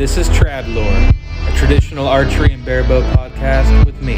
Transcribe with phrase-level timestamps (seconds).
[0.00, 1.14] This is Tradlore,
[1.46, 4.14] a traditional archery and barebow podcast with me,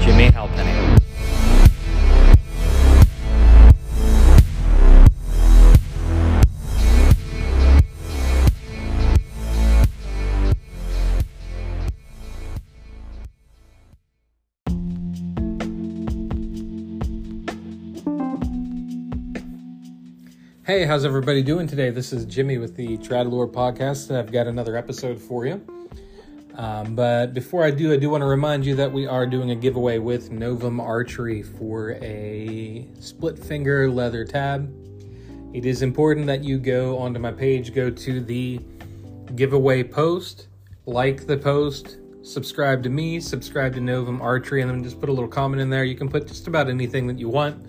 [0.00, 0.99] Jimmy Halpenny.
[20.70, 21.90] Hey, how's everybody doing today?
[21.90, 25.60] This is Jimmy with the Tradlore podcast, and I've got another episode for you.
[26.54, 29.50] Um, but before I do, I do want to remind you that we are doing
[29.50, 34.72] a giveaway with Novum Archery for a split finger leather tab.
[35.52, 38.60] It is important that you go onto my page, go to the
[39.34, 40.46] giveaway post,
[40.86, 45.12] like the post, subscribe to me, subscribe to Novum Archery, and then just put a
[45.12, 45.82] little comment in there.
[45.82, 47.66] You can put just about anything that you want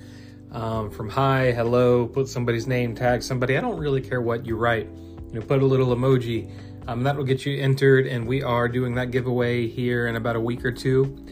[0.52, 3.58] um, from hi, hello, put somebody's name, tag somebody.
[3.58, 4.88] I don't really care what you write.
[5.32, 6.52] You know, put a little emoji.
[6.88, 10.36] Um, that will get you entered, and we are doing that giveaway here in about
[10.36, 11.26] a week or two.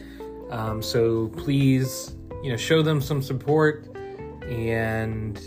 [0.50, 3.86] Um, so please, you know, show them some support,
[4.44, 5.38] and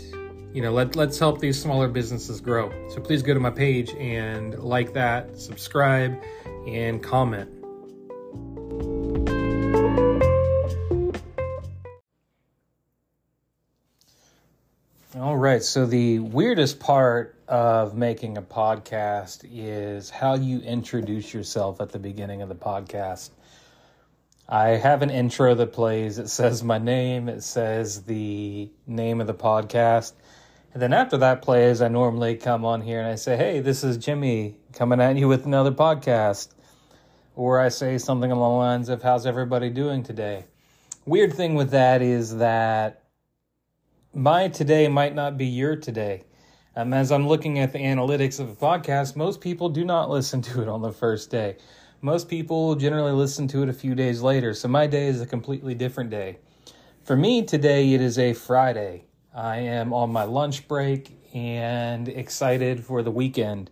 [0.52, 2.70] you know, let let's help these smaller businesses grow.
[2.90, 6.22] So please go to my page and like that, subscribe,
[6.66, 7.63] and comment.
[15.24, 15.62] All right.
[15.62, 21.98] So, the weirdest part of making a podcast is how you introduce yourself at the
[21.98, 23.30] beginning of the podcast.
[24.46, 26.18] I have an intro that plays.
[26.18, 30.12] It says my name, it says the name of the podcast.
[30.74, 33.82] And then after that plays, I normally come on here and I say, Hey, this
[33.82, 36.48] is Jimmy coming at you with another podcast.
[37.34, 40.44] Or I say something along the lines of, How's everybody doing today?
[41.06, 43.03] Weird thing with that is that
[44.14, 46.22] my today might not be your today.
[46.76, 50.40] Um, as I'm looking at the analytics of a podcast, most people do not listen
[50.42, 51.56] to it on the first day.
[52.00, 54.54] Most people generally listen to it a few days later.
[54.54, 56.38] So my day is a completely different day.
[57.02, 59.04] For me, today it is a Friday.
[59.34, 63.70] I am on my lunch break and excited for the weekend.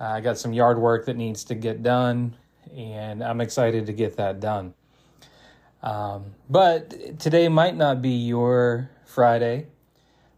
[0.00, 2.36] Uh, I got some yard work that needs to get done,
[2.74, 4.74] and I'm excited to get that done.
[5.82, 9.66] Um, but today might not be your Friday.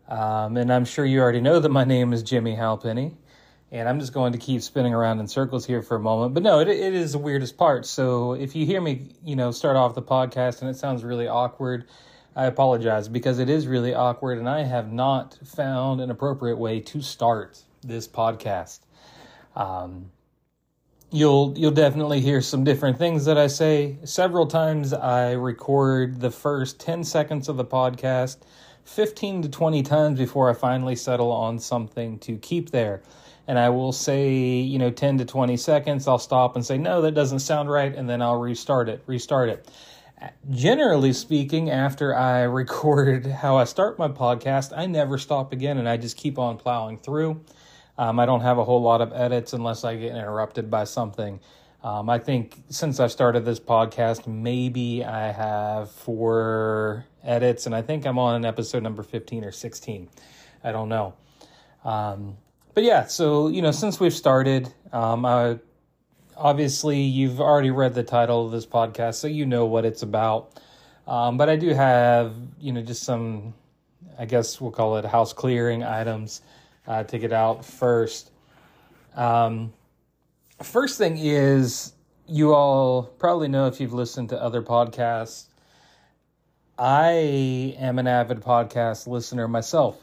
[0.09, 3.15] Um, and I'm sure you already know that my name is Jimmy Halpenny.
[3.71, 6.33] And I'm just going to keep spinning around in circles here for a moment.
[6.33, 7.85] But no, it, it is the weirdest part.
[7.85, 11.29] So if you hear me, you know, start off the podcast and it sounds really
[11.29, 11.89] awkward,
[12.35, 16.81] I apologize because it is really awkward and I have not found an appropriate way
[16.81, 18.81] to start this podcast.
[19.55, 20.11] Um,
[21.13, 23.99] you'll you'll definitely hear some different things that I say.
[24.05, 28.39] Several times I record the first 10 seconds of the podcast
[28.85, 33.03] 15 to 20 times before I finally settle on something to keep there.
[33.47, 37.03] And I will say, you know, 10 to 20 seconds, I'll stop and say, no,
[37.03, 37.95] that doesn't sound right.
[37.95, 39.69] And then I'll restart it, restart it.
[40.51, 45.89] Generally speaking, after I record how I start my podcast, I never stop again and
[45.89, 47.41] I just keep on plowing through.
[47.99, 51.41] Um, I don't have a whole lot of edits unless I get interrupted by something.
[51.83, 57.81] Um, I think since I've started this podcast, maybe I have four edits, and I
[57.81, 60.09] think I'm on episode number 15 or 16.
[60.63, 61.15] I don't know.
[61.85, 62.37] Um,
[62.75, 65.59] but yeah, so, you know, since we've started, um, I,
[66.37, 70.61] obviously you've already read the title of this podcast, so you know what it's about.
[71.07, 73.55] Um, but I do have, you know, just some,
[74.19, 76.43] I guess we'll call it house clearing items
[76.87, 78.31] uh, to get out first.
[79.17, 79.73] Um,
[80.63, 81.93] first thing is,
[82.27, 85.47] you all probably know if you've listened to other podcasts
[86.81, 90.03] I am an avid podcast listener myself.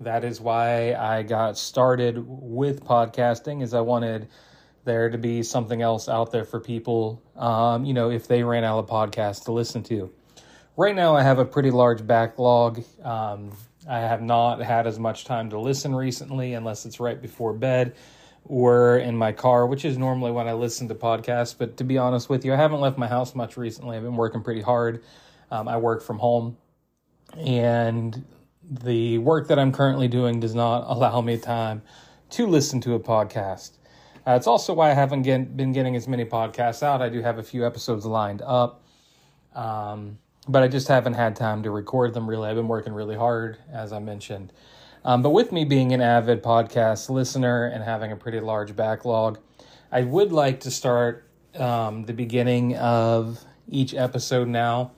[0.00, 4.26] That is why I got started with podcasting is I wanted
[4.84, 8.64] there to be something else out there for people, um, you know, if they ran
[8.64, 10.10] out of podcasts to listen to.
[10.76, 12.82] Right now, I have a pretty large backlog.
[13.04, 13.52] Um,
[13.88, 17.94] I have not had as much time to listen recently, unless it's right before bed
[18.48, 21.56] or in my car, which is normally when I listen to podcasts.
[21.56, 23.96] But to be honest with you, I haven't left my house much recently.
[23.96, 25.02] I've been working pretty hard.
[25.50, 26.56] Um, I work from home,
[27.36, 28.24] and
[28.68, 31.82] the work that I'm currently doing does not allow me time
[32.30, 33.72] to listen to a podcast.
[34.26, 37.00] Uh, it's also why I haven't get, been getting as many podcasts out.
[37.00, 38.82] I do have a few episodes lined up,
[39.54, 42.48] um, but I just haven't had time to record them really.
[42.48, 44.52] I've been working really hard, as I mentioned.
[45.06, 49.38] Um, but with me being an avid podcast listener and having a pretty large backlog,
[49.92, 54.90] I would like to start um, the beginning of each episode now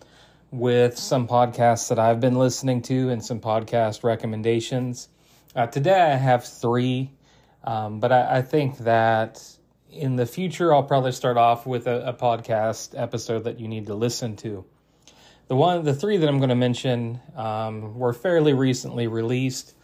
[0.51, 5.11] with some podcasts that I've been listening to and some podcast recommendations.
[5.55, 7.11] Uh, today I have three,
[7.63, 9.45] um, but I, I, think that
[9.91, 13.89] in the future, I'll probably start off with a, a podcast episode that you need
[13.89, 14.65] to listen to.
[15.49, 19.75] The one, the three that I'm going to mention um, were fairly recently released.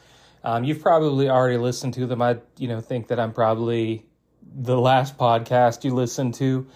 [0.45, 2.21] Um, you've probably already listened to them.
[2.21, 4.05] I, you know, think that I'm probably
[4.55, 6.67] the last podcast you listened to.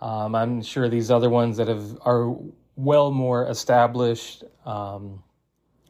[0.00, 2.36] Um, I'm sure these other ones that have are
[2.74, 5.22] well more established um,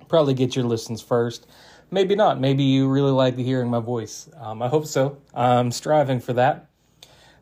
[0.09, 1.47] probably get your listens first.
[1.91, 2.39] Maybe not.
[2.39, 4.29] Maybe you really like hearing my voice.
[4.39, 5.19] Um, I hope so.
[5.35, 6.69] I'm striving for that.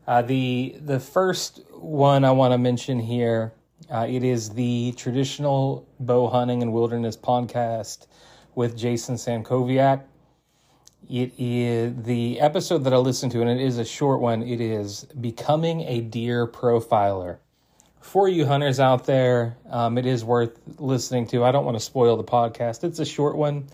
[0.07, 3.53] Uh, the the first one I want to mention here,
[3.89, 8.07] uh, it is the traditional bow hunting and wilderness podcast
[8.55, 10.03] with Jason Sankoviak.
[11.09, 14.43] It is the episode that I listened to, and it is a short one.
[14.43, 17.37] It is becoming a deer profiler.
[17.99, 21.43] For you hunters out there, um, it is worth listening to.
[21.43, 22.83] I don't want to spoil the podcast.
[22.83, 23.67] It's a short one,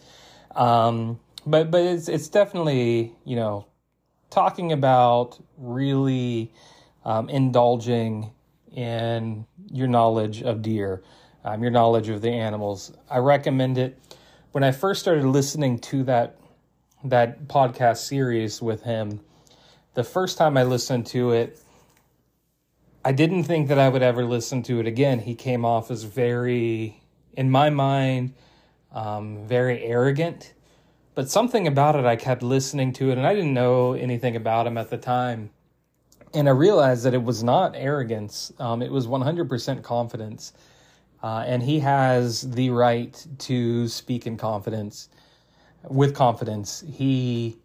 [0.56, 3.68] um, but but it's it's definitely you know
[4.30, 6.52] talking about really
[7.06, 8.32] um, indulging
[8.76, 11.02] in your knowledge of deer,
[11.44, 12.92] um, your knowledge of the animals.
[13.10, 13.98] I recommend it.
[14.58, 16.40] When I first started listening to that
[17.04, 19.20] that podcast series with him,
[19.94, 21.60] the first time I listened to it,
[23.06, 25.20] I didn't think that I would ever listen to it again.
[25.20, 27.00] He came off as very,
[27.34, 28.34] in my mind,
[28.92, 30.56] um, very arrogant
[31.14, 34.66] but something about it, I kept listening to it, and I didn't know anything about
[34.66, 35.52] him at the time.
[36.34, 40.52] And I realized that it was not arrogance, um, it was 100% confidence.
[41.28, 45.10] Uh, and he has the right to speak in confidence,
[45.84, 46.86] with confidence.
[46.90, 47.58] He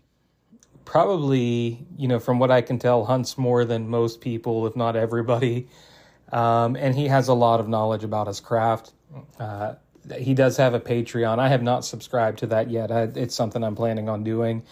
[0.85, 4.97] probably, you know, from what I can tell, hunts more than most people, if not
[4.97, 5.69] everybody.
[6.33, 8.95] Um, and he has a lot of knowledge about his craft.
[9.39, 9.75] Uh,
[10.19, 11.39] he does have a Patreon.
[11.39, 12.91] I have not subscribed to that yet.
[12.91, 14.65] I, it's something I'm planning on doing.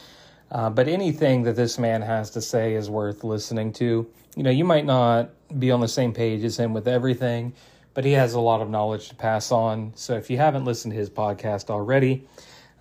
[0.50, 4.10] Uh, but anything that this man has to say is worth listening to.
[4.34, 7.52] You know, you might not be on the same page as him with everything,
[7.94, 9.92] but he has a lot of knowledge to pass on.
[9.96, 12.26] So if you haven't listened to his podcast already,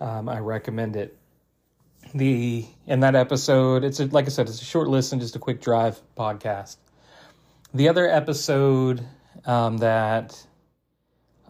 [0.00, 1.16] um, I recommend it.
[2.14, 5.38] The in that episode, it's a, like I said, it's a short listen, just a
[5.38, 6.76] quick drive podcast.
[7.72, 9.06] The other episode
[9.44, 10.44] um, that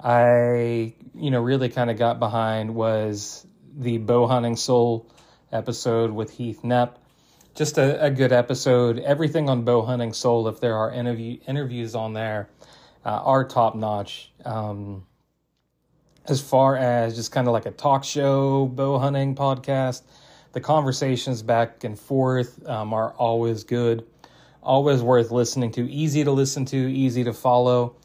[0.03, 5.07] I, you know, really kind of got behind was the bow hunting soul
[5.53, 6.97] episode with Heath Nepp.
[7.55, 8.99] Just a, a good episode.
[8.99, 12.49] Everything on bow hunting soul, if there are interview interviews on there,
[13.05, 14.33] uh, are top notch.
[14.45, 15.07] Um,
[16.27, 20.03] as far as just kind of like a talk show bow hunting podcast,
[20.53, 24.07] the conversations back and forth um, are always good,
[24.63, 25.91] always worth listening to.
[25.91, 27.97] Easy to listen to, easy to follow.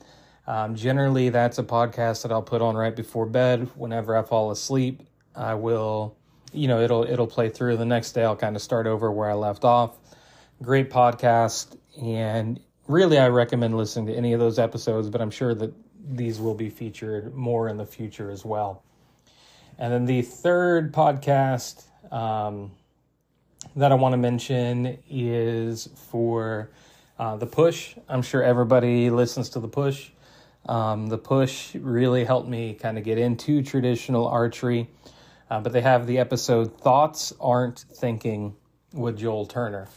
[0.48, 3.70] Um, generally, that's a podcast that I'll put on right before bed.
[3.76, 5.02] Whenever I fall asleep,
[5.36, 6.16] I will,
[6.54, 7.78] you know, it'll it'll play through.
[7.78, 9.98] The next day, I'll kind of start over where I left off.
[10.62, 15.10] Great podcast, and really, I recommend listening to any of those episodes.
[15.10, 15.74] But I'm sure that
[16.08, 18.84] these will be featured more in the future as well.
[19.78, 22.72] And then the third podcast um,
[23.76, 26.70] that I want to mention is for
[27.20, 27.96] uh, the push.
[28.08, 30.12] I'm sure everybody listens to the push.
[30.68, 34.90] Um, the push really helped me kind of get into traditional archery.
[35.50, 38.56] Uh, but they have the episode Thoughts Aren't Thinking
[38.94, 39.88] with Joel Turner.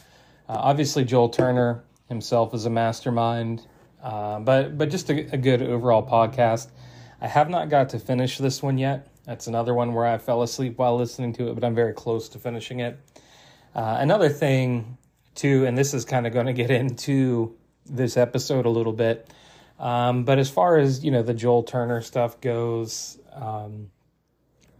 [0.48, 3.66] Uh, obviously, Joel Turner himself as a mastermind,
[4.02, 6.68] uh, but, but just a, a, good overall podcast.
[7.20, 9.08] I have not got to finish this one yet.
[9.24, 12.28] That's another one where I fell asleep while listening to it, but I'm very close
[12.30, 12.98] to finishing it.
[13.74, 14.96] Uh, another thing,
[15.34, 19.28] too, and this is kind of going to get into this episode a little bit
[19.78, 23.90] um, but as far as you know, the Joel Turner stuff goes, um,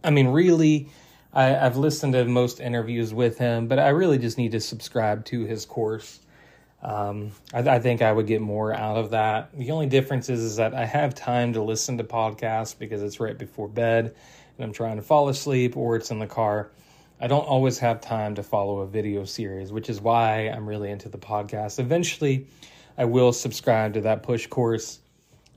[0.03, 0.89] I mean, really,
[1.31, 5.25] I, have listened to most interviews with him, but I really just need to subscribe
[5.25, 6.19] to his course.
[6.81, 9.49] Um, I, I, think I would get more out of that.
[9.53, 13.19] The only difference is, is that I have time to listen to podcasts because it's
[13.19, 14.15] right before bed
[14.57, 16.71] and I'm trying to fall asleep or it's in the car.
[17.19, 20.89] I don't always have time to follow a video series, which is why I'm really
[20.89, 21.79] into the podcast.
[21.79, 22.47] Eventually,
[22.97, 24.99] I will subscribe to that push course.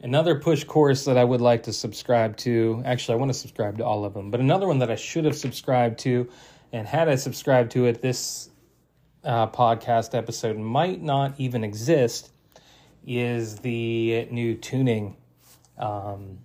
[0.02, 3.78] Another push course that I would like to subscribe to, actually, I want to subscribe
[3.78, 6.28] to all of them, but another one that I should have subscribed to,
[6.72, 8.50] and had I subscribed to it, this
[9.24, 12.30] uh, podcast episode might not even exist,
[13.06, 15.16] is the new tuning,
[15.78, 16.38] um,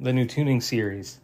[0.00, 1.20] the new tuning series.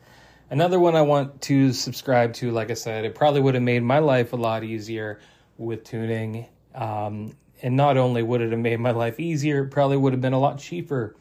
[0.50, 3.82] Another one I want to subscribe to, like I said, it probably would have made
[3.82, 5.18] my life a lot easier
[5.56, 6.46] with tuning.
[6.74, 10.20] Um, and not only would it have made my life easier, it probably would have
[10.20, 11.16] been a lot cheaper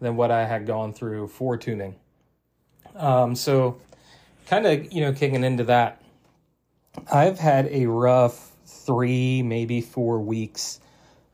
[0.00, 1.96] than what I had gone through for tuning.
[2.94, 3.80] Um, so,
[4.46, 6.02] kind of, you know, kicking into that,
[7.12, 10.80] I've had a rough three, maybe four weeks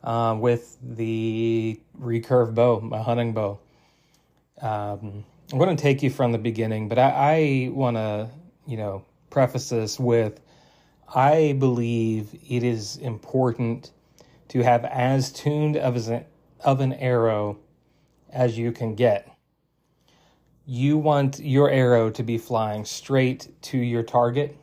[0.05, 3.59] uh, with the recurve bow, my hunting bow.
[4.61, 8.31] Um, I'm going to take you from the beginning, but I, I want to,
[8.67, 10.41] you know, preface this with
[11.15, 13.91] I believe it is important
[14.49, 16.25] to have as tuned of an,
[16.61, 17.59] of an arrow
[18.31, 19.29] as you can get.
[20.65, 24.57] You want your arrow to be flying straight to your target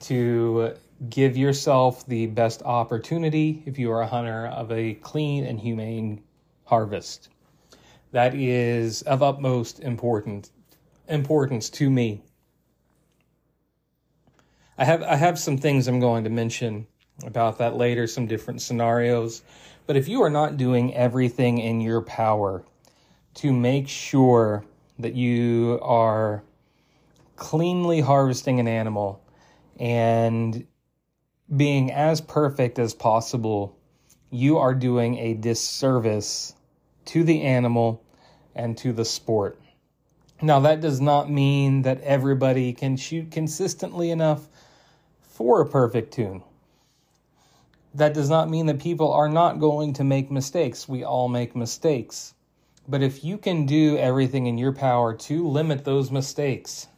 [0.00, 0.74] to
[1.08, 6.22] give yourself the best opportunity if you are a hunter of a clean and humane
[6.64, 7.28] harvest.
[8.12, 10.50] That is of utmost important
[11.08, 12.22] importance to me.
[14.78, 16.86] I have I have some things I'm going to mention
[17.24, 19.42] about that later, some different scenarios.
[19.86, 22.64] But if you are not doing everything in your power
[23.34, 24.64] to make sure
[24.98, 26.42] that you are
[27.36, 29.22] cleanly harvesting an animal
[29.78, 30.66] and
[31.54, 33.76] being as perfect as possible,
[34.30, 36.54] you are doing a disservice
[37.04, 38.02] to the animal
[38.54, 39.60] and to the sport.
[40.40, 44.48] Now, that does not mean that everybody can shoot consistently enough
[45.20, 46.42] for a perfect tune.
[47.94, 50.88] That does not mean that people are not going to make mistakes.
[50.88, 52.34] We all make mistakes.
[52.88, 56.88] But if you can do everything in your power to limit those mistakes,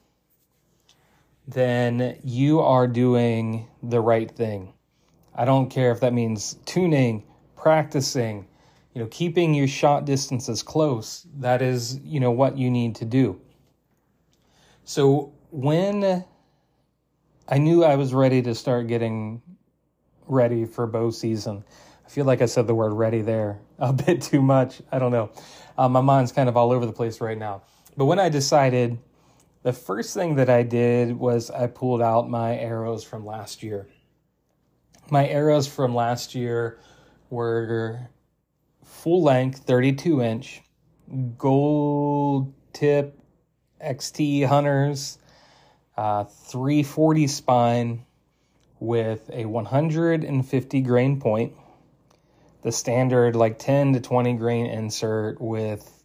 [1.47, 4.73] then you are doing the right thing.
[5.35, 7.25] I don't care if that means tuning,
[7.57, 8.47] practicing,
[8.95, 11.27] you know, keeping your shot distances close.
[11.37, 13.41] That is, you know, what you need to do.
[14.85, 16.25] So when
[17.49, 19.43] I knew I was ready to start getting
[20.27, 21.65] ready for bow season,
[22.05, 24.81] I feel like I said the word ready there a bit too much.
[24.91, 25.31] I don't know.
[25.77, 27.63] Uh, my mind's kind of all over the place right now.
[27.97, 28.99] But when I decided
[29.67, 33.89] the first thing that I did was I pulled out my arrows from last year.
[35.11, 36.79] My arrows from last year
[37.31, 37.99] were
[38.85, 40.63] full length, 32 inch,
[41.37, 43.19] gold tip
[43.85, 45.19] XT Hunters,
[45.97, 48.07] uh, 340 spine
[48.79, 51.55] with a 150 grain point,
[52.63, 55.96] the standard like 10 to 20 grain insert with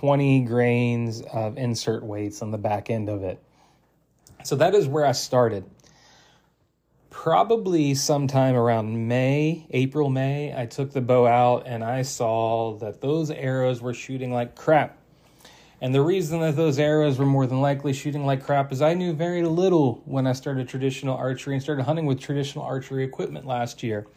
[0.00, 3.40] 20 grains of insert weights on the back end of it.
[4.42, 5.64] So that is where I started.
[7.10, 13.00] Probably sometime around May, April, May, I took the bow out and I saw that
[13.00, 14.98] those arrows were shooting like crap.
[15.80, 18.94] And the reason that those arrows were more than likely shooting like crap is I
[18.94, 23.46] knew very little when I started traditional archery and started hunting with traditional archery equipment
[23.46, 24.08] last year.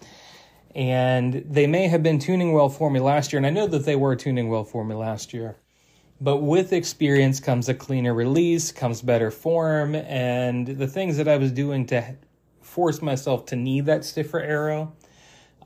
[0.73, 3.85] And they may have been tuning well for me last year, and I know that
[3.85, 5.55] they were tuning well for me last year.
[6.19, 11.37] But with experience comes a cleaner release, comes better form, and the things that I
[11.37, 12.15] was doing to
[12.61, 14.93] force myself to need that stiffer arrow,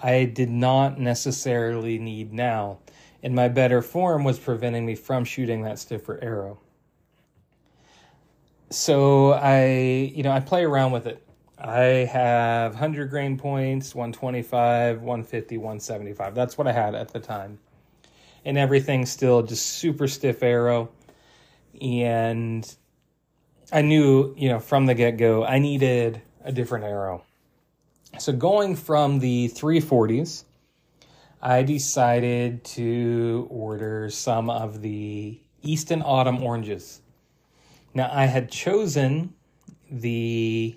[0.02, 2.80] I did not necessarily need now.
[3.24, 6.60] And my better form was preventing me from shooting that stiffer arrow.
[8.72, 11.26] So I, you know, I play around with it.
[11.58, 16.36] I have 100 grain points, 125, 150, 175.
[16.36, 17.60] That's what I had at the time
[18.46, 20.90] and everything still just super stiff arrow.
[21.82, 22.76] And
[23.72, 27.24] I knew, you know, from the get go, I needed a different arrow.
[28.20, 30.44] So going from the 340s,
[31.42, 37.02] I decided to order some of the Easton Autumn Oranges.
[37.94, 39.34] Now, I had chosen
[39.90, 40.76] the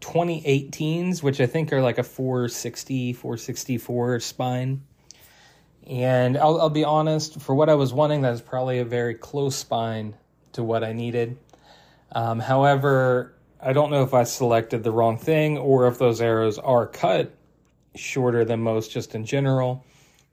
[0.00, 4.82] 2018s, which I think are like a 460, 464 spine.
[5.90, 9.56] And I'll, I'll be honest, for what I was wanting, that's probably a very close
[9.56, 10.14] spine
[10.52, 11.36] to what I needed.
[12.12, 16.58] Um, however, I don't know if I selected the wrong thing or if those arrows
[16.58, 17.34] are cut
[17.96, 19.84] shorter than most just in general,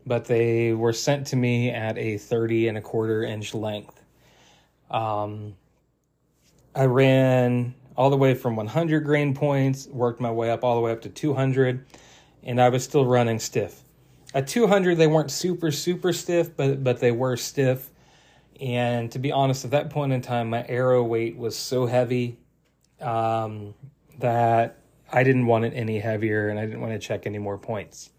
[0.06, 4.00] but they were sent to me at a 30 and a quarter inch length.
[4.92, 5.56] Um,
[6.76, 10.82] I ran all the way from 100 grain points, worked my way up all the
[10.82, 11.84] way up to 200,
[12.44, 13.82] and I was still running stiff.
[14.34, 17.90] At 200, they weren't super, super stiff, but, but they were stiff.
[18.60, 22.38] And to be honest, at that point in time, my arrow weight was so heavy
[23.00, 23.74] um,
[24.20, 24.80] that
[25.12, 28.10] I didn't want it any heavier and I didn't want to check any more points.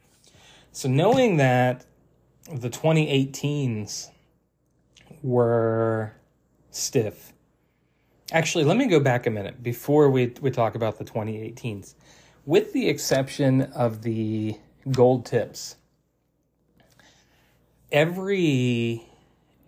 [0.72, 1.84] So, knowing that
[2.52, 4.10] the 2018s
[5.22, 6.12] were
[6.70, 7.32] stiff,
[8.32, 11.94] actually, let me go back a minute before we, we talk about the 2018s.
[12.46, 14.56] With the exception of the
[14.92, 15.76] gold tips,
[17.90, 19.06] every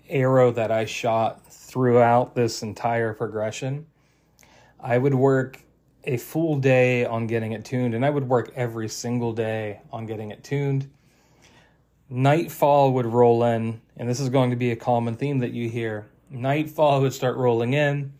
[0.08, 3.86] arrow that I shot throughout this entire progression,
[4.78, 5.60] I would work
[6.04, 10.06] a full day on getting it tuned, and I would work every single day on
[10.06, 10.90] getting it tuned.
[12.08, 15.68] Nightfall would roll in, and this is going to be a common theme that you
[15.68, 16.08] hear.
[16.30, 18.12] Nightfall would start rolling in,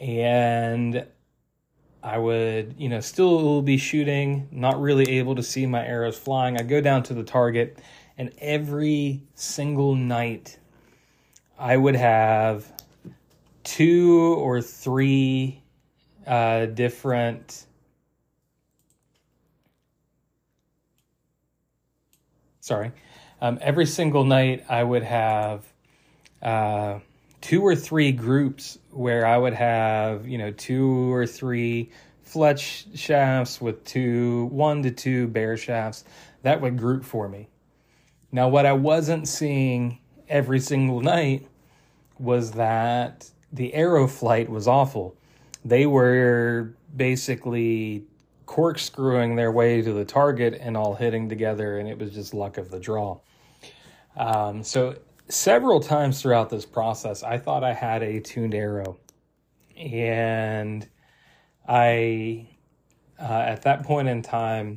[0.00, 1.06] and
[2.02, 6.56] I would, you know, still be shooting, not really able to see my arrows flying.
[6.56, 7.78] I'd go down to the target,
[8.18, 10.58] and every single night,
[11.56, 12.70] I would have
[13.62, 15.62] two or three
[16.26, 17.64] uh, different
[22.60, 22.92] sorry.
[23.40, 25.64] Um, every single night i would have
[26.42, 26.98] uh,
[27.40, 31.90] two or three groups where i would have you know two or three
[32.28, 36.04] fletch shafts with two one to two bare shafts.
[36.42, 37.48] That would group for me
[38.32, 41.46] now what i wasn't seeing every single night
[42.18, 45.16] was that the arrow flight was awful
[45.64, 48.04] they were basically
[48.48, 52.56] corkscrewing their way to the target and all hitting together, and it was just luck
[52.56, 53.20] of the draw.
[54.16, 54.96] Um, so,
[55.28, 58.98] several times throughout this process, I thought I had a tuned arrow,
[59.76, 60.88] and
[61.68, 62.48] I,
[63.20, 64.76] uh, at that point in time,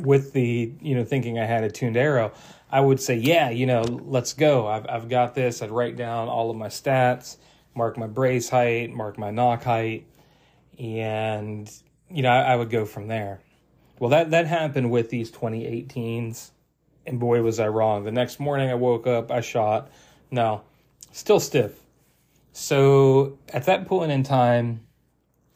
[0.00, 2.32] with the you know thinking I had a tuned arrow,
[2.70, 4.66] I would say, yeah, you know, let's go.
[4.66, 5.62] I've I've got this.
[5.62, 7.36] I'd write down all of my stats
[7.74, 10.06] mark my brace height, mark my nock height,
[10.78, 11.70] and
[12.10, 13.40] you know, I, I would go from there.
[13.98, 16.50] Well, that that happened with these 2018s,
[17.06, 18.04] and boy was I wrong.
[18.04, 19.90] The next morning I woke up, I shot,
[20.30, 20.62] no,
[21.12, 21.72] still stiff.
[22.52, 24.86] So at that point in time,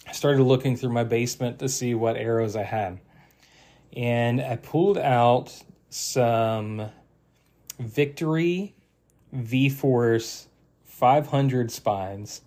[0.07, 2.99] I started looking through my basement to see what arrows I had.
[3.97, 5.53] And I pulled out
[5.91, 6.91] some
[7.79, 8.75] Victory
[9.33, 10.49] V Force
[10.99, 12.43] 500 spines,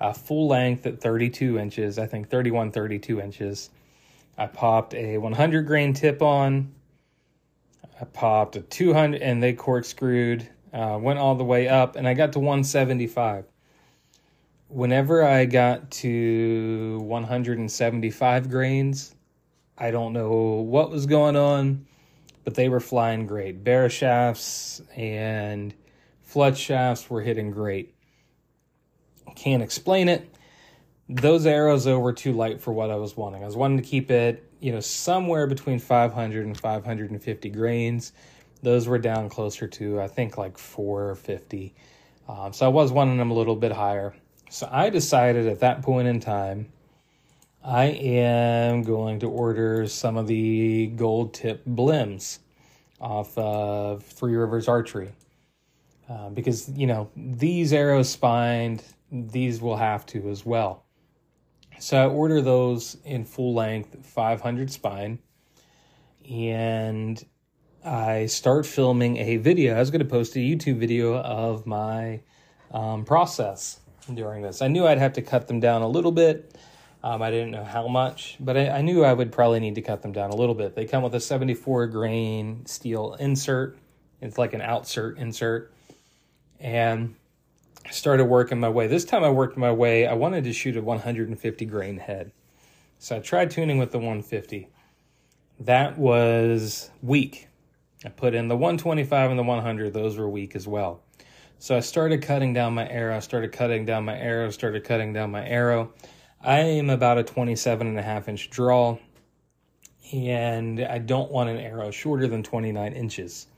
[0.00, 3.70] uh, full length at 32 inches, I think 31, 32 inches.
[4.38, 6.72] I popped a 100 grain tip on.
[8.00, 12.14] I popped a 200 and they corkscrewed, uh, went all the way up, and I
[12.14, 13.46] got to 175.
[14.68, 19.15] Whenever I got to 175 grains,
[19.78, 21.86] I don't know what was going on,
[22.44, 23.62] but they were flying great.
[23.62, 25.74] Bare shafts and
[26.22, 27.94] Fletch shafts were hitting great.
[29.34, 30.34] Can't explain it.
[31.08, 33.42] Those arrows though were too light for what I was wanting.
[33.42, 38.12] I was wanting to keep it, you know, somewhere between 500 and 550 grains.
[38.62, 41.74] Those were down closer to, I think, like 450.
[42.28, 44.16] Um, so I was wanting them a little bit higher.
[44.48, 46.72] So I decided at that point in time,
[47.66, 52.38] I am going to order some of the gold tip blems
[53.00, 55.10] off of Three Rivers Archery.
[56.08, 60.84] Uh, because, you know, these arrows spined, these will have to as well.
[61.80, 65.18] So I order those in full length, 500 spine,
[66.30, 67.26] and
[67.84, 69.74] I start filming a video.
[69.74, 72.20] I was going to post a YouTube video of my
[72.70, 73.80] um, process
[74.14, 74.62] during this.
[74.62, 76.54] I knew I'd have to cut them down a little bit.
[77.02, 79.82] Um, I didn't know how much, but I, I, knew I would probably need to
[79.82, 80.74] cut them down a little bit.
[80.74, 83.78] They come with a 74 grain steel insert.
[84.20, 85.72] It's like an outsert insert.
[86.58, 87.14] And
[87.86, 88.86] I started working my way.
[88.88, 90.06] This time I worked my way.
[90.06, 92.32] I wanted to shoot a 150 grain head.
[92.98, 94.68] So I tried tuning with the 150.
[95.60, 97.48] That was weak.
[98.04, 101.02] I put in the 125 and the 100, those were weak as well.
[101.58, 105.12] So I started cutting down my arrow, I started cutting down my arrow, started cutting
[105.12, 105.92] down my arrow.
[106.46, 108.98] I am about a 27 and a half inch draw,
[110.12, 113.48] and I don't want an arrow shorter than 29 inches.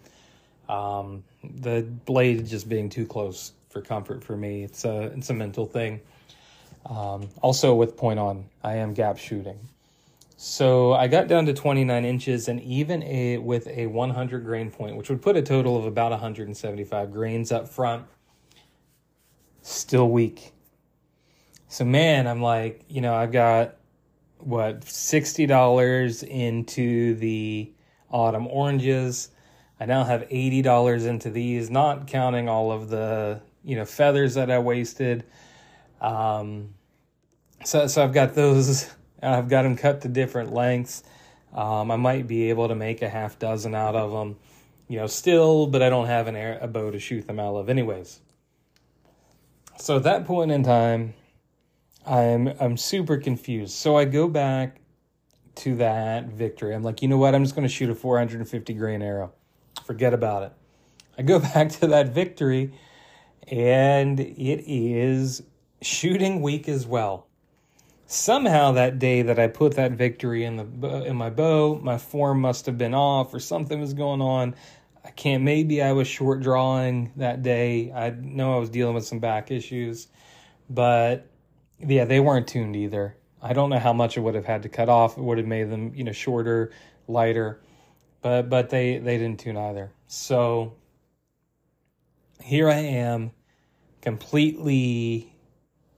[0.71, 4.63] Um, the blade just being too close for comfort for me.
[4.65, 6.01] It's a it's a mental thing.
[6.87, 9.59] Um, also with point on, I am gap shooting.
[10.39, 14.97] So I got down to 29 inches, and even a with a 100 grain point,
[14.97, 18.07] which would put a total of about 175 grains up front,
[19.61, 20.55] still weak.
[21.69, 23.77] So man, I'm like, you know, I've got
[24.39, 27.71] what sixty dollars into the
[28.11, 29.31] autumn oranges.
[29.79, 34.35] I now have eighty dollars into these, not counting all of the you know feathers
[34.35, 35.25] that I wasted.
[36.01, 36.75] Um,
[37.65, 38.91] so so I've got those.
[39.23, 41.03] I've got them cut to different lengths.
[41.53, 44.37] Um, I might be able to make a half dozen out of them,
[44.87, 47.57] you know, still, but I don't have an air, a bow to shoot them out
[47.57, 48.21] of, anyways.
[49.79, 51.15] So at that point in time,
[52.09, 53.75] I'm I'm super confused.
[53.75, 54.81] So I go back
[55.57, 56.75] to that victory.
[56.75, 57.35] I'm like, you know what?
[57.35, 59.33] I'm just going to shoot a 450 grain arrow.
[59.85, 60.53] Forget about it.
[61.19, 62.73] I go back to that victory
[63.49, 65.43] and it is
[65.83, 67.27] shooting weak as well.
[68.07, 72.41] somehow that day that I put that victory in the in my bow, my form
[72.41, 74.55] must have been off or something was going on.
[75.05, 75.43] I can't.
[75.43, 77.93] Maybe I was short drawing that day.
[77.93, 80.09] I know I was dealing with some back issues,
[80.71, 81.27] but
[81.81, 83.17] yeah, they weren't tuned either.
[83.41, 85.17] I don't know how much it would have had to cut off.
[85.17, 86.73] It would have made them, you know, shorter,
[87.07, 87.61] lighter,
[88.21, 89.93] but but they they didn't tune either.
[90.09, 90.75] So
[92.43, 93.31] here I am,
[94.01, 95.33] completely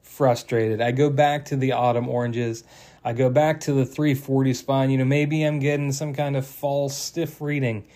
[0.03, 0.81] frustrated.
[0.81, 2.65] I go back to the autumn oranges.
[3.03, 4.91] I go back to the 340 spine.
[4.91, 7.87] You know, maybe I'm getting some kind of false stiff reading.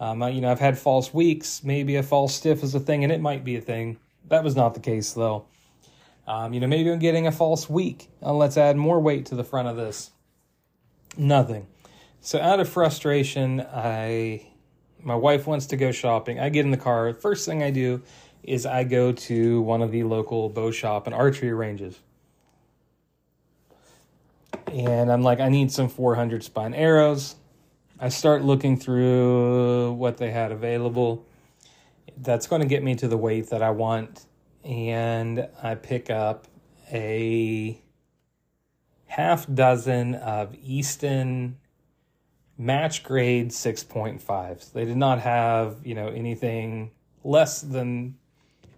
[0.00, 1.62] Um, you know, I've had false weaks.
[1.62, 3.98] Maybe a false stiff is a thing, and it might be a thing.
[4.28, 5.46] That was not the case, though.
[6.28, 8.10] Um, you know, maybe I'm getting a false weak.
[8.22, 10.10] Uh, let's add more weight to the front of this.
[11.16, 11.66] Nothing.
[12.20, 14.46] So out of frustration, I
[15.02, 16.38] my wife wants to go shopping.
[16.38, 17.14] I get in the car.
[17.14, 18.02] First thing I do
[18.42, 21.98] is I go to one of the local bow shop and archery ranges.
[24.66, 27.36] And I'm like, I need some 400 spine arrows.
[27.98, 31.24] I start looking through what they had available.
[32.18, 34.26] That's going to get me to the weight that I want.
[34.68, 36.46] And I pick up
[36.92, 37.80] a
[39.06, 41.56] half dozen of Easton
[42.58, 44.72] match grade 6.5s.
[44.72, 46.90] They did not have, you know, anything
[47.24, 48.16] less than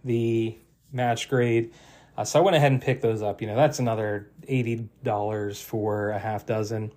[0.05, 0.57] the
[0.93, 1.73] match grade.
[2.17, 3.41] Uh, so I went ahead and picked those up.
[3.41, 6.93] You know, that's another $80 for a half dozen.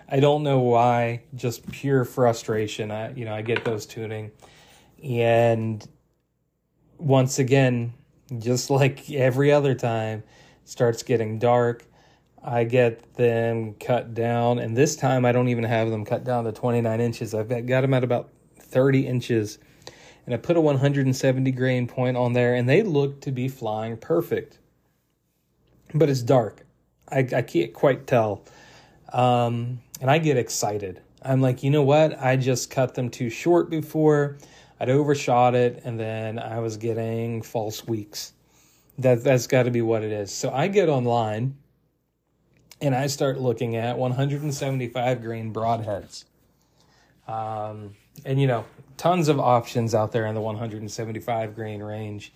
[0.08, 2.92] I don't know why, just pure frustration.
[2.92, 4.32] I you know, I get those tuning.
[5.04, 5.88] And
[6.98, 7.94] once again,
[8.40, 10.24] just like every other time,
[10.64, 11.86] starts getting dark.
[12.48, 16.44] I get them cut down, and this time I don't even have them cut down
[16.44, 17.34] to 29 inches.
[17.34, 18.30] I've got them at about
[18.60, 19.58] 30 inches,
[20.26, 23.98] and I put a 170 grain point on there, and they look to be flying
[23.98, 24.60] perfect.
[25.96, 26.64] But it's dark.
[27.10, 28.44] I, I can't quite tell.
[29.12, 31.02] Um, and I get excited.
[31.24, 32.22] I'm like, you know what?
[32.22, 34.38] I just cut them too short before.
[34.80, 38.34] I'd overshot it, and then I was getting false weaks.
[39.00, 40.32] That that's got to be what it is.
[40.32, 41.58] So I get online,
[42.82, 46.26] and I start looking at 175 grain broadheads.
[47.28, 48.66] Um, and you know,
[48.98, 52.32] tons of options out there in the 175 grain range.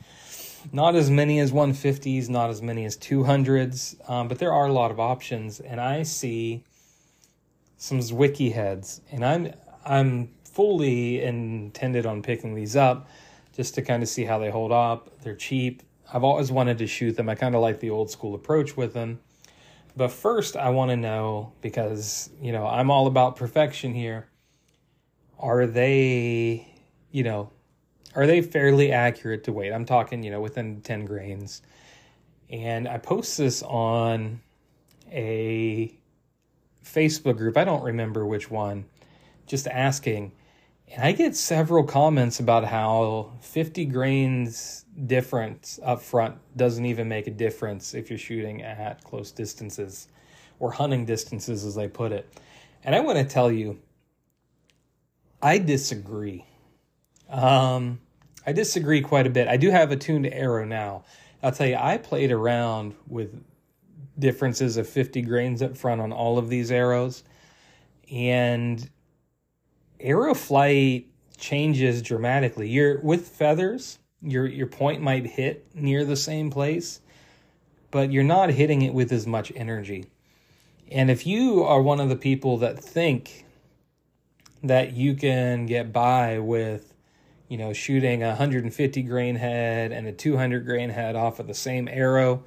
[0.73, 4.73] Not as many as 150s, not as many as 200s, um, but there are a
[4.73, 5.60] lot of options.
[5.60, 6.63] And I see
[7.78, 9.54] some Zwickey heads, and I'm
[9.86, 13.08] I'm fully intended on picking these up
[13.56, 15.21] just to kind of see how they hold up.
[15.21, 15.84] They're cheap.
[16.12, 17.30] I've always wanted to shoot them.
[17.30, 19.19] I kind of like the old school approach with them.
[19.99, 24.29] But first, I want to know because, you know, I'm all about perfection here.
[25.38, 26.73] Are they,
[27.12, 27.51] you know,
[28.15, 29.73] are they fairly accurate to weight?
[29.73, 31.63] I'm talking, you know, within 10 grains.
[32.49, 34.39] And I post this on
[35.12, 35.93] a
[36.81, 38.85] Facebook group, I don't remember which one,
[39.47, 40.31] just asking.
[40.91, 47.28] And I get several comments about how 50 grains difference up front doesn't even make
[47.28, 50.08] a difference if you're shooting at close distances
[50.60, 52.28] or hunting distances, as they put it.
[52.84, 53.80] And I want to tell you,
[55.41, 56.45] I disagree.
[57.30, 58.02] Um,
[58.45, 59.47] I disagree quite a bit.
[59.47, 61.06] I do have a tuned arrow now.
[61.43, 63.41] I'll tell you, I played around with
[64.17, 67.23] differences of 50 grains up front on all of these arrows.
[68.12, 68.89] And
[69.99, 71.07] arrow flight
[71.38, 72.69] changes dramatically.
[72.69, 77.01] You're with feathers, your your point might hit near the same place,
[77.91, 80.05] but you're not hitting it with as much energy.
[80.91, 83.45] And if you are one of the people that think
[84.63, 86.93] that you can get by with,
[87.47, 91.53] you know, shooting a 150 grain head and a 200 grain head off of the
[91.53, 92.43] same arrow,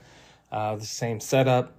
[0.51, 1.77] uh, the same setup,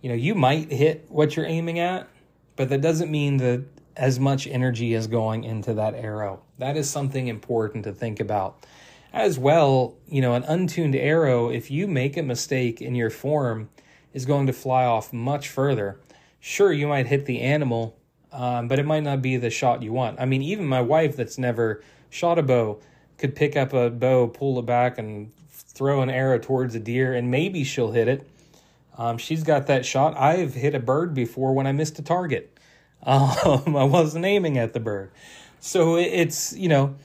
[0.00, 2.08] you know, you might hit what you're aiming at,
[2.56, 3.64] but that doesn't mean that
[3.96, 6.42] as much energy is going into that arrow.
[6.58, 8.64] That is something important to think about.
[9.12, 13.70] As well, you know, an untuned arrow, if you make a mistake in your form,
[14.12, 15.98] is going to fly off much further.
[16.40, 17.98] Sure, you might hit the animal,
[18.32, 20.20] um, but it might not be the shot you want.
[20.20, 22.80] I mean, even my wife, that's never shot a bow,
[23.16, 27.14] could pick up a bow, pull it back, and throw an arrow towards a deer,
[27.14, 28.28] and maybe she'll hit it.
[28.98, 30.16] Um, she's got that shot.
[30.16, 32.55] I've hit a bird before when I missed a target.
[33.02, 35.10] Um, I wasn't aiming at the bird.
[35.60, 36.96] So it's, you know,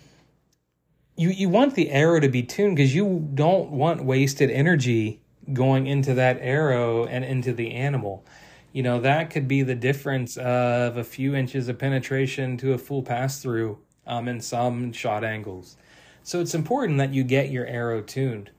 [1.16, 5.22] you, you want the arrow to be tuned because you don't want wasted energy
[5.54, 8.26] going into that arrow and into the animal.
[8.74, 12.78] You know, that could be the difference of a few inches of penetration to a
[12.78, 15.78] full pass through um, in some shot angles.
[16.24, 18.52] So it's important that you get your arrow tuned.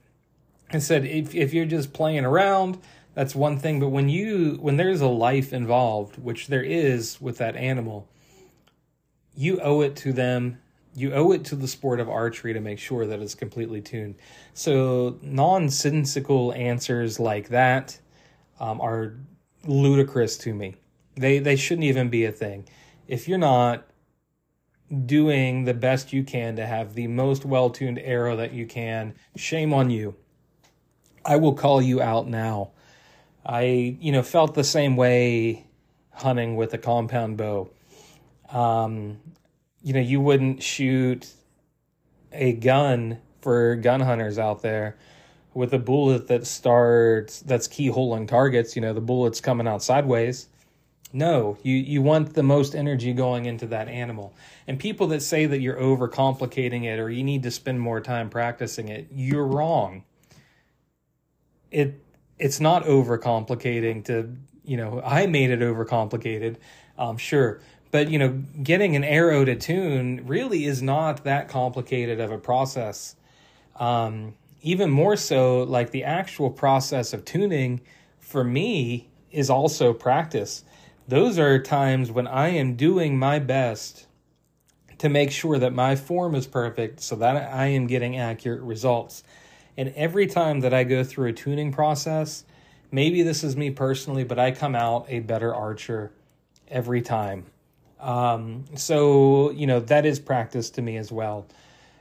[0.71, 2.79] I said if, if you're just playing around,
[3.15, 7.39] that's one thing but when you when there's a life involved which there is with
[7.39, 8.09] that animal
[9.35, 10.59] you owe it to them.
[10.95, 14.17] You owe it to the sport of archery to make sure that it's completely tuned.
[14.53, 17.99] So nonsensical answers like that
[18.61, 19.15] um, are
[19.65, 20.75] ludicrous to me.
[21.15, 22.69] They they shouldn't even be a thing.
[23.09, 23.87] If you're not
[25.07, 29.73] doing the best you can to have the most well-tuned arrow that you can shame
[29.73, 30.15] on you.
[31.25, 32.73] I will call you out now
[33.45, 35.67] I, you know, felt the same way
[36.13, 37.71] hunting with a compound bow.
[38.51, 39.19] Um,
[39.83, 41.29] you know, you wouldn't shoot
[42.33, 44.97] a gun for gun hunters out there
[45.55, 48.77] with a bullet that starts that's keyholing targets.
[48.77, 50.49] You know, the bullet's coming out sideways.
[51.13, 54.33] No, you you want the most energy going into that animal.
[54.67, 58.31] And people that say that you're overcomplicating it or you need to spend more time
[58.31, 60.05] practicing it, you're wrong.
[61.71, 62.02] It
[62.43, 66.57] it's not overcomplicating to you know i made it overcomplicated
[66.99, 67.61] um sure.
[67.91, 68.31] But you know
[68.63, 73.17] getting an arrow to tune really is not that complicated of a process.
[73.77, 77.81] Um even more so like the actual process of tuning
[78.19, 80.65] for me is also practice.
[81.09, 84.07] Those are times when i am doing my best
[84.99, 89.23] to make sure that my form is perfect so that i am getting accurate results
[89.77, 92.45] and every time that I go through a tuning process,
[92.91, 96.13] maybe this is me personally, but I come out a better archer
[96.69, 97.47] every time.
[98.01, 101.47] Um, so, you know, that is practice to me as well.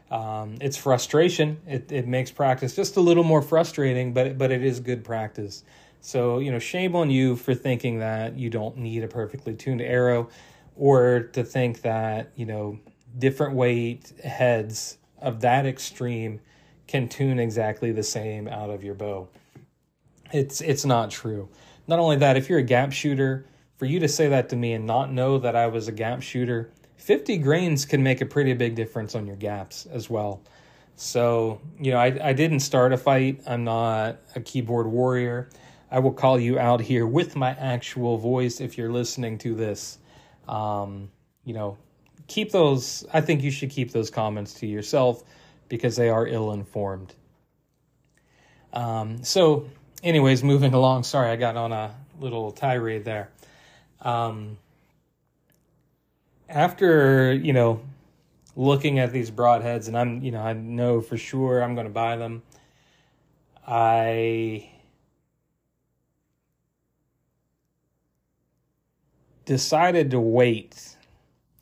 [0.10, 1.62] Um, it's frustration.
[1.68, 5.64] It, it makes practice just a little more frustrating, but, but it is good practice.
[6.02, 9.82] So, you know, shame on you for thinking that you don't need a perfectly tuned
[9.82, 10.30] arrow
[10.76, 12.80] or to think that, you know,
[13.18, 16.42] different weight heads of that extreme
[16.88, 19.28] can tune exactly the same out of your bow.
[20.32, 21.50] It's it's not true.
[21.88, 23.46] Not only that, if you're a gap shooter,
[23.78, 26.22] for you to say that to me and not know that I was a gap
[26.22, 30.44] shooter, 50 grains can make a pretty big difference on your gaps as well.
[30.96, 33.42] So, you know, I, I didn't start a fight.
[33.48, 35.50] I'm not a keyboard warrior.
[35.90, 39.98] I will call you out here with my actual voice if you're listening to this.
[40.48, 41.10] Um,
[41.44, 41.76] you know,
[42.28, 45.24] keep those, I think you should keep those comments to yourself
[45.72, 47.16] because they are ill informed.
[48.74, 49.70] Um, so,
[50.04, 51.04] anyways, moving along.
[51.04, 53.30] Sorry, I got on a little tirade there.
[54.02, 54.58] Um,
[56.50, 57.82] after you know
[58.58, 61.94] looking at these broadheads, and I'm you know I know for sure I'm going to
[61.94, 62.44] buy them.
[63.66, 64.70] I
[69.46, 70.98] decided to wait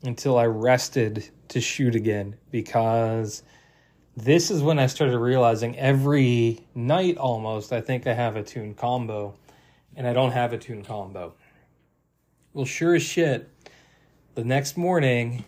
[0.02, 3.44] until I rested to shoot again because
[4.22, 8.74] this is when I started realizing every night almost I think I have a tune
[8.74, 9.34] combo
[9.96, 11.34] and I don't have a tune combo.
[12.52, 13.48] Well, sure as shit,
[14.34, 15.44] the next morning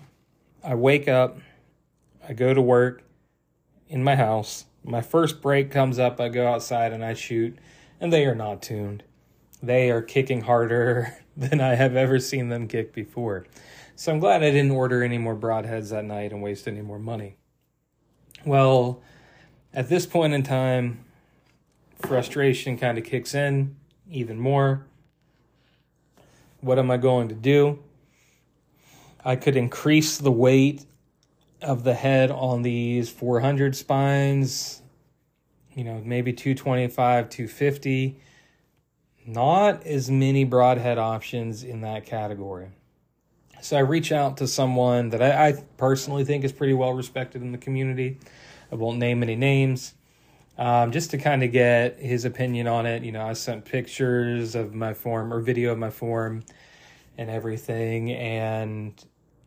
[0.65, 1.39] I wake up,
[2.27, 3.03] I go to work
[3.89, 4.65] in my house.
[4.85, 7.59] My first break comes up, I go outside and I shoot,
[8.01, 9.03] and they are not tuned.
[9.63, 13.47] They are kicking harder than I have ever seen them kick before.
[13.97, 16.99] So I'm glad I didn't order any more broadheads that night and waste any more
[16.99, 17.37] money.
[18.45, 19.01] Well,
[19.73, 21.05] at this point in time,
[22.01, 23.77] frustration kind of kicks in
[24.11, 24.85] even more.
[26.61, 27.79] What am I going to do?
[29.25, 30.85] I could increase the weight
[31.61, 34.83] of the head on these 400 spines,
[35.75, 38.21] you know, maybe 225, 250.
[39.25, 42.71] Not as many broadhead options in that category.
[43.63, 47.43] So I reach out to someone that I, I personally think is pretty well respected
[47.43, 48.19] in the community.
[48.73, 49.95] I won't name any names.
[50.59, 53.05] Um, just to kind of get his opinion on it.
[53.05, 56.43] You know, I sent pictures of my form or video of my form
[57.17, 58.11] and everything.
[58.11, 58.93] And,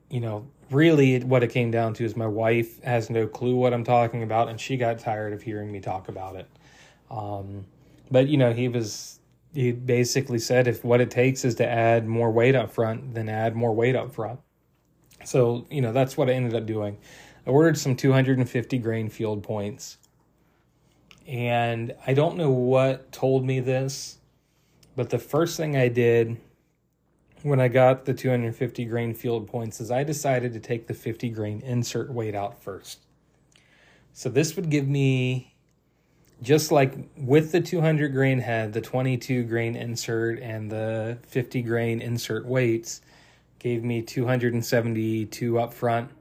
[0.09, 3.73] you know, really what it came down to is my wife has no clue what
[3.73, 6.49] I'm talking about, and she got tired of hearing me talk about it.
[7.11, 7.65] Um,
[8.09, 9.19] but, you know, he was
[9.55, 13.29] he basically said if what it takes is to add more weight up front, then
[13.29, 14.41] add more weight up front.
[15.23, 16.97] So, you know, that's what I ended up doing.
[17.47, 19.97] I ordered some 250 grain field points.
[21.25, 24.17] And I don't know what told me this,
[24.95, 26.37] but the first thing I did
[27.41, 31.29] when I got the 250 grain field points is I decided to take the 50
[31.29, 32.99] grain insert weight out first.
[34.11, 35.54] So this would give me
[36.41, 42.01] just like with the 200 grain head, the 22 grain insert and the 50 grain
[42.01, 43.01] insert weights
[43.59, 46.11] gave me 272 up front.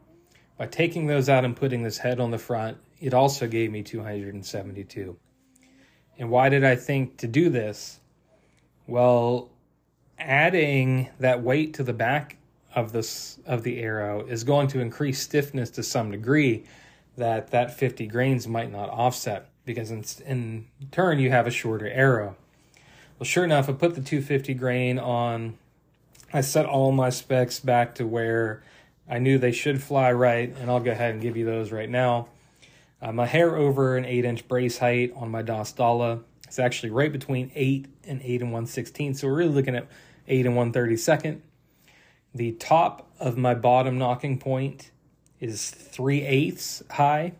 [0.56, 3.82] By taking those out and putting this head on the front, it also gave me
[3.82, 5.16] 272.
[6.18, 7.98] And why did I think to do this?
[8.86, 9.50] Well,
[10.18, 12.36] adding that weight to the back
[12.74, 16.64] of this of the arrow is going to increase stiffness to some degree
[17.16, 21.88] that that 50 grains might not offset because in, in turn you have a shorter
[21.88, 22.36] arrow.
[23.18, 25.56] Well, sure enough, I put the 250 grain on.
[26.32, 28.62] I set all my specs back to where
[29.08, 31.88] I knew they should fly right, and I'll go ahead and give you those right
[31.88, 32.28] now.
[33.00, 36.20] Uh, my hair over an 8 inch brace height on my Das Dala.
[36.46, 39.86] It's actually right between 8 and 8 and 1 16, so we're really looking at
[40.26, 41.40] 8 and 1 32nd.
[42.34, 44.90] The top of my bottom nocking point
[45.38, 47.34] is 3 eighths high,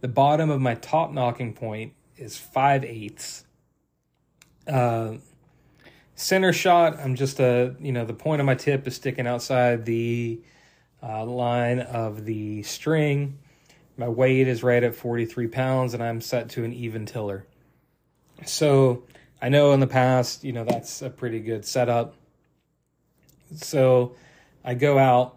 [0.00, 3.44] the bottom of my top nocking point is 5 eighths.
[4.66, 5.14] Uh,
[6.14, 9.84] center shot, I'm just a, you know, the point of my tip is sticking outside
[9.84, 10.40] the
[11.02, 13.38] uh, line of the string.
[13.96, 17.46] My weight is right at 43 pounds and I'm set to an even tiller.
[18.44, 19.04] So
[19.40, 22.14] I know in the past, you know, that's a pretty good setup.
[23.54, 24.16] So
[24.64, 25.36] I go out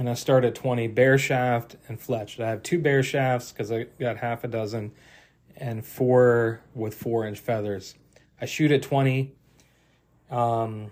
[0.00, 2.42] and I start at 20 bare shaft and fletched.
[2.42, 4.92] I have two bare shafts because I got half a dozen
[5.58, 7.96] and four with four inch feathers.
[8.40, 9.30] I shoot at 20.
[10.30, 10.90] Um,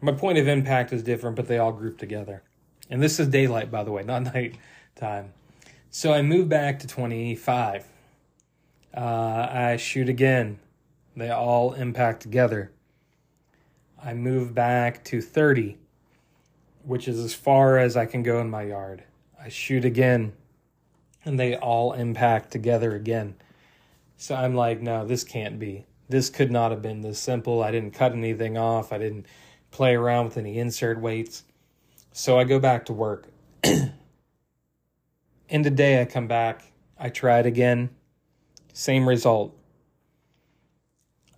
[0.00, 2.44] my point of impact is different, but they all group together.
[2.88, 4.56] And this is daylight, by the way, not night
[4.94, 5.32] time.
[5.90, 7.84] So I move back to 25.
[8.96, 10.60] Uh, I shoot again.
[11.16, 12.70] They all impact together.
[14.00, 15.78] I move back to 30
[16.86, 19.02] which is as far as I can go in my yard.
[19.42, 20.32] I shoot again,
[21.24, 23.34] and they all impact together again.
[24.16, 25.84] So I'm like, no, this can't be.
[26.08, 27.62] This could not have been this simple.
[27.62, 28.92] I didn't cut anything off.
[28.92, 29.26] I didn't
[29.72, 31.42] play around with any insert weights.
[32.12, 33.26] So I go back to work.
[35.48, 36.72] In the day, I come back.
[36.96, 37.90] I try it again.
[38.72, 39.58] Same result.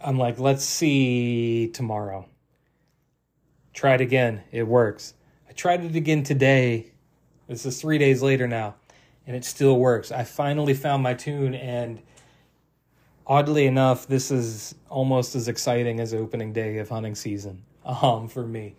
[0.00, 2.28] I'm like, let's see tomorrow.
[3.72, 4.42] Try it again.
[4.52, 5.14] It works
[5.59, 6.87] tried it again today.
[7.49, 8.77] This is three days later now,
[9.27, 10.12] and it still works.
[10.12, 12.01] I finally found my tune, and
[13.27, 18.47] oddly enough, this is almost as exciting as opening day of hunting season um, for
[18.47, 18.77] me.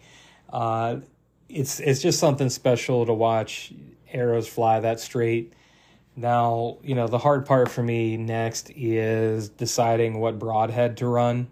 [0.52, 1.02] Uh,
[1.50, 3.74] it's it's just something special to watch
[4.14, 5.54] arrows fly that straight.
[6.16, 11.50] Now, you know, the hard part for me next is deciding what broadhead to run.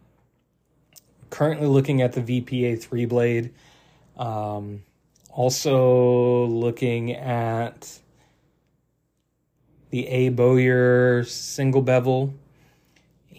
[1.30, 3.54] Currently looking at the VPA 3 blade.
[4.18, 4.84] Um,
[5.38, 8.00] also looking at
[9.92, 12.34] the Abowyer single bevel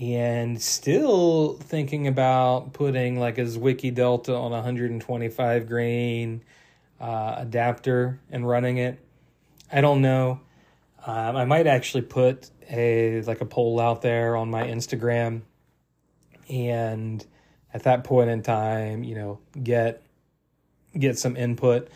[0.00, 6.40] and still thinking about putting like a Zwickey Delta on 125 grain
[7.00, 9.00] uh, adapter and running it.
[9.72, 10.38] I don't know.
[11.04, 15.42] Um, I might actually put a like a poll out there on my Instagram,
[16.48, 17.26] and
[17.74, 20.02] at that point in time, you know, get
[20.96, 21.88] get some input.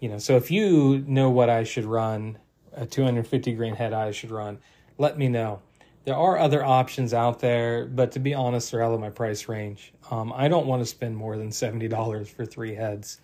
[0.00, 2.38] You know, so if you know what I should run,
[2.72, 4.58] a 250 grain head I should run,
[4.98, 5.60] let me know.
[6.04, 9.48] There are other options out there, but to be honest, they're out of my price
[9.48, 9.92] range.
[10.10, 13.20] Um, I don't want to spend more than $70 for three heads.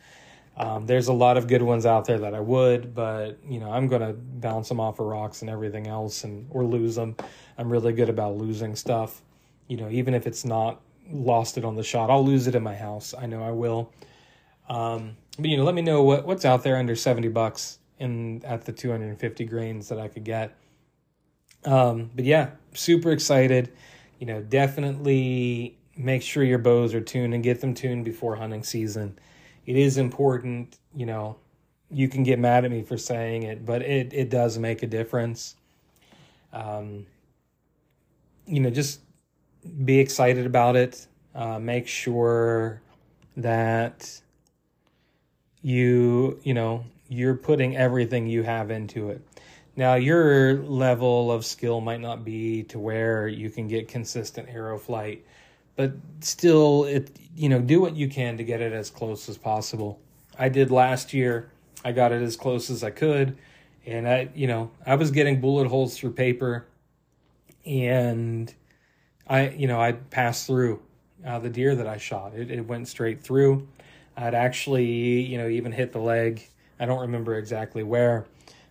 [0.58, 3.70] Um, there's a lot of good ones out there that I would, but you know,
[3.70, 7.14] I'm gonna bounce them off of rocks and everything else, and or lose them.
[7.58, 9.22] I'm really good about losing stuff.
[9.68, 12.62] You know, even if it's not lost it on the shot, I'll lose it in
[12.62, 13.14] my house.
[13.16, 13.92] I know I will.
[14.68, 18.44] Um, but you know, let me know what what's out there under seventy bucks in
[18.44, 20.54] at the 250 grains that I could get.
[21.64, 23.72] Um, but yeah, super excited.
[24.18, 28.62] You know, definitely make sure your bows are tuned and get them tuned before hunting
[28.62, 29.18] season.
[29.64, 31.36] It is important, you know,
[31.90, 34.86] you can get mad at me for saying it, but it, it does make a
[34.86, 35.56] difference.
[36.52, 37.06] Um,
[38.46, 39.00] you know, just
[39.84, 41.06] be excited about it.
[41.34, 42.80] Uh, make sure
[43.36, 44.20] that
[45.66, 49.20] you, you know, you're putting everything you have into it.
[49.74, 54.78] Now, your level of skill might not be to where you can get consistent arrow
[54.78, 55.26] flight,
[55.74, 55.90] but
[56.20, 59.98] still, it you know, do what you can to get it as close as possible.
[60.38, 61.50] I did last year.
[61.84, 63.36] I got it as close as I could,
[63.84, 66.68] and I, you know, I was getting bullet holes through paper,
[67.64, 68.54] and
[69.26, 70.80] I, you know, I passed through
[71.26, 72.34] uh, the deer that I shot.
[72.34, 73.66] It, it went straight through.
[74.16, 76.48] I'd actually, you know, even hit the leg.
[76.78, 78.26] I don't remember exactly where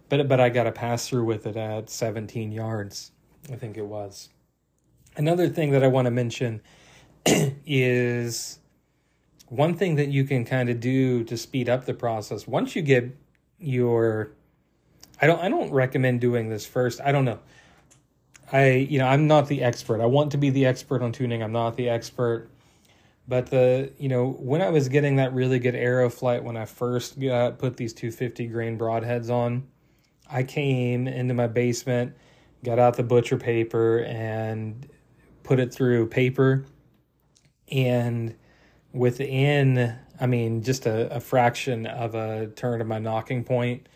[0.10, 3.12] but but I got a pass through with it at 17 yards,
[3.52, 4.30] I think it was.
[5.18, 6.62] Another thing that I want to mention
[7.26, 8.60] is
[9.48, 12.48] one thing that you can kind of do to speed up the process.
[12.48, 13.16] Once you get
[13.60, 14.32] your
[15.22, 17.02] I don't I don't recommend doing this first.
[17.02, 17.40] I don't know.
[18.52, 20.02] I you know, I'm not the expert.
[20.02, 21.42] I want to be the expert on tuning.
[21.42, 22.50] I'm not the expert.
[23.28, 26.66] But the you know, when I was getting that really good arrow flight when I
[26.66, 29.68] first got put these 250 grain broadheads on,
[30.30, 32.16] I came into my basement,
[32.64, 34.88] got out the butcher paper, and
[35.44, 36.66] put it through paper.
[37.72, 38.36] And
[38.92, 43.88] within, I mean, just a, a fraction of a turn of my nocking point,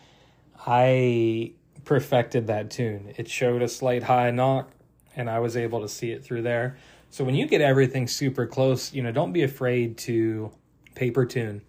[0.65, 1.53] I
[1.85, 3.13] perfected that tune.
[3.17, 4.71] It showed a slight high nock,
[5.15, 6.77] and I was able to see it through there.
[7.09, 10.51] So when you get everything super close, you know, don't be afraid to
[10.95, 11.61] paper tune.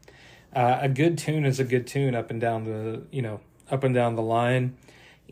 [0.55, 3.85] Uh, a good tune is a good tune up and down the, you know, up
[3.85, 4.77] and down the line.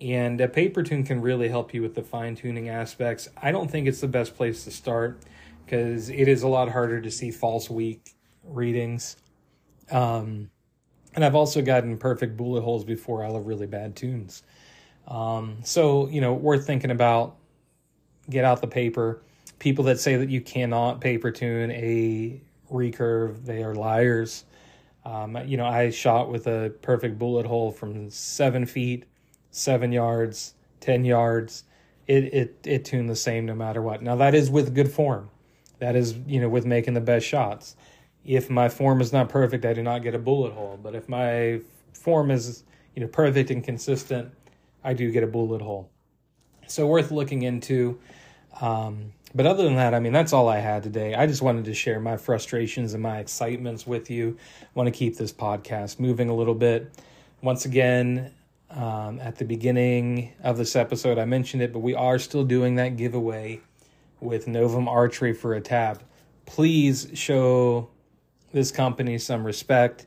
[0.00, 3.28] And a paper tune can really help you with the fine tuning aspects.
[3.36, 5.20] I don't think it's the best place to start
[5.64, 9.16] because it is a lot harder to see false weak readings.
[9.90, 10.50] Um,
[11.14, 14.42] and I've also gotten perfect bullet holes before out of really bad tunes.
[15.08, 17.36] Um, so, you know, worth thinking about.
[18.30, 19.22] Get out the paper.
[19.58, 22.40] People that say that you cannot paper tune a
[22.70, 24.44] recurve, they are liars.
[25.04, 29.04] Um, you know, I shot with a perfect bullet hole from seven feet,
[29.50, 31.64] seven yards, ten yards.
[32.06, 34.02] It it it tuned the same no matter what.
[34.02, 35.30] Now that is with good form.
[35.78, 37.76] That is you know with making the best shots.
[38.24, 40.78] If my form is not perfect, I do not get a bullet hole.
[40.82, 41.60] But if my
[41.94, 44.32] form is you know perfect and consistent,
[44.84, 45.90] I do get a bullet hole.
[46.66, 47.98] So worth looking into.
[48.60, 51.14] Um, but other than that, I mean, that's all I had today.
[51.14, 54.36] I just wanted to share my frustrations and my excitements with you.
[54.62, 56.90] I want to keep this podcast moving a little bit.
[57.42, 58.32] Once again,
[58.70, 62.76] um, at the beginning of this episode, I mentioned it, but we are still doing
[62.76, 63.60] that giveaway
[64.20, 66.02] with Novum Archery for a tab.
[66.46, 67.88] Please show
[68.52, 70.06] this company some respect.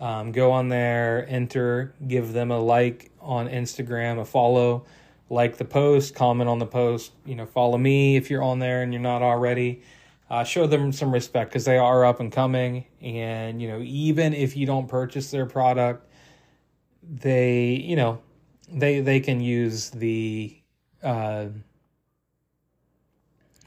[0.00, 4.84] Um, go on there, enter, give them a like on Instagram, a follow
[5.30, 8.82] like the post, comment on the post, you know, follow me if you're on there
[8.82, 9.82] and you're not already.
[10.30, 12.84] Uh, show them some respect because they are up and coming.
[13.00, 16.06] And, you know, even if you don't purchase their product,
[17.02, 18.20] they, you know,
[18.70, 20.54] they they can use the
[21.02, 21.46] uh,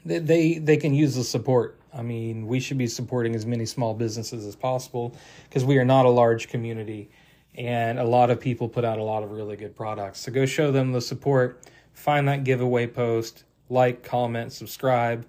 [0.04, 1.78] they, they can use the support.
[1.94, 5.84] I mean, we should be supporting as many small businesses as possible because we are
[5.84, 7.10] not a large community
[7.54, 10.20] and a lot of people put out a lot of really good products.
[10.20, 15.26] So go show them the support, find that giveaway post, like, comment, subscribe,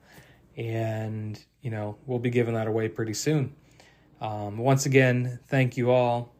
[0.58, 3.56] and you know we'll be giving that away pretty soon.
[4.22, 6.34] Um, once again, thank you all.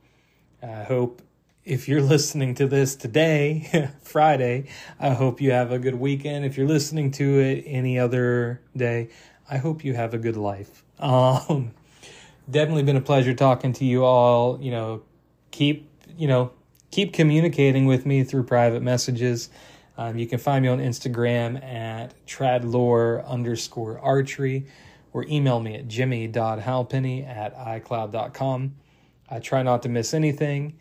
[0.62, 1.22] I hope
[1.66, 4.70] if you're listening to this today, Friday,
[5.00, 6.46] I hope you have a good weekend.
[6.46, 9.10] If you're listening to it any other day,
[9.50, 10.84] I hope you have a good life.
[11.00, 11.74] Um,
[12.50, 14.58] definitely been a pleasure talking to you all.
[14.62, 15.02] You know,
[15.54, 16.52] keep you know
[16.92, 19.50] keep communicating with me through private messages.
[19.98, 24.66] Um, you can find me on Instagram at tradlore underscore archery
[25.14, 28.76] or email me at jimmy.halpenny at icloud.com.
[29.30, 30.80] I try not to miss anything,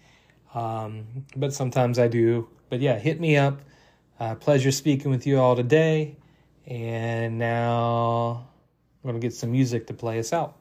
[0.55, 2.49] um, but sometimes I do.
[2.71, 3.61] But yeah, hit me up.
[4.19, 6.17] Uh, pleasure speaking with you all today.
[6.67, 8.49] And now
[9.03, 10.57] I'm going to get some music to play us out.